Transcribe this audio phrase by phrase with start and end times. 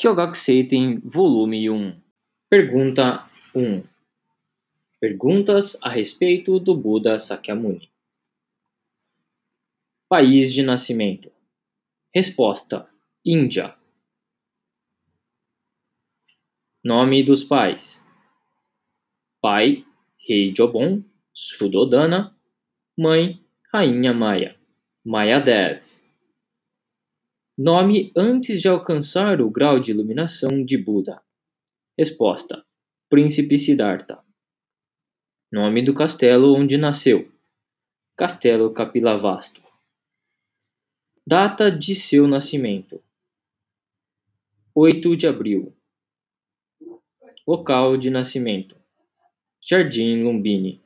[0.00, 2.00] Kyogakuseiten, volume 1
[2.48, 3.82] Pergunta 1
[5.00, 7.90] Perguntas a respeito do Buda Sakyamuni.
[10.08, 11.32] País de nascimento.
[12.14, 12.88] Resposta
[13.24, 13.76] Índia.
[16.84, 18.06] Nome dos pais.
[19.42, 19.84] Pai
[20.28, 21.02] Rei Jobon,
[21.34, 22.38] Sudodana.
[22.96, 24.56] Mãe Rainha Maya
[25.04, 25.97] Mayadev
[27.60, 31.20] Nome antes de alcançar o grau de iluminação de Buda.
[31.98, 32.64] Resposta:
[33.10, 34.24] Príncipe Siddhartha.
[35.50, 37.28] Nome do castelo onde nasceu.
[38.16, 39.60] Castelo Kapilavastu.
[41.26, 43.02] Data de seu nascimento:
[44.72, 45.76] 8 de abril.
[47.44, 48.80] Local de nascimento:
[49.60, 50.80] Jardim Lumbini.